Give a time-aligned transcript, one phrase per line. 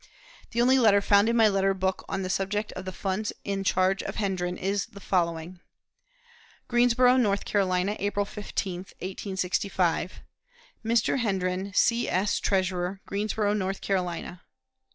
[0.49, 3.63] The only letter found in my letter book on the subject of the funds in
[3.63, 5.59] charge of Hendren is the following:
[6.69, 10.21] "GREENSBORO, NORTH CAROLINA, April 15, 1865.
[10.83, 11.19] "Mr.
[11.19, 12.07] HENDREN, _C.
[12.07, 12.39] S.
[12.39, 14.41] Treasurer, Greensboro, North Carolina.